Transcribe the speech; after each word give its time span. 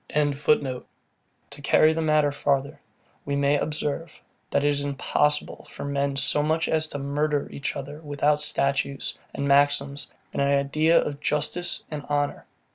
]To 0.09 0.81
carry 1.61 1.93
the 1.93 2.01
matter 2.01 2.31
farther, 2.31 2.79
we 3.23 3.35
may 3.35 3.59
observe, 3.59 4.19
that 4.49 4.65
it 4.65 4.67
is 4.69 4.81
impossible 4.83 5.65
for 5.69 5.85
men 5.85 6.15
so 6.15 6.41
much 6.41 6.67
as 6.67 6.87
to 6.87 6.97
murder 6.97 7.47
each 7.51 7.75
other 7.75 8.01
without 8.01 8.41
statutes, 8.41 9.15
and 9.31 9.47
maxims, 9.47 10.11
and 10.33 10.41
an 10.41 10.47
idea 10.47 10.99
of 10.99 11.19
justice 11.19 11.83
and 11.91 12.03
honour. 12.05 12.47